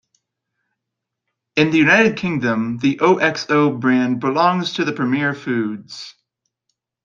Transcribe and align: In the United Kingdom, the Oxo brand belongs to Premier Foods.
In 1.55 1.69
the 1.69 1.77
United 1.77 2.17
Kingdom, 2.17 2.79
the 2.79 2.99
Oxo 3.01 3.69
brand 3.77 4.19
belongs 4.19 4.73
to 4.73 4.91
Premier 4.91 5.35
Foods. 5.35 6.15